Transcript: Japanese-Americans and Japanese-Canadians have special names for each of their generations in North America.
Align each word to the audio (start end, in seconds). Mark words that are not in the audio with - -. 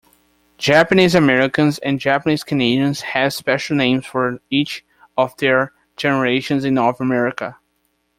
Japanese-Americans 0.57 1.77
and 1.77 1.99
Japanese-Canadians 1.99 3.01
have 3.01 3.35
special 3.35 3.75
names 3.75 4.03
for 4.03 4.39
each 4.49 4.83
of 5.15 5.37
their 5.37 5.73
generations 5.95 6.65
in 6.65 6.73
North 6.73 6.99
America. 6.99 7.59